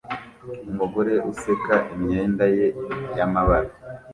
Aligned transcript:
Umugore 0.71 1.13
useka 1.31 1.75
imyenda 1.95 2.45
ye 2.55 2.67
y'amabara 3.17 3.71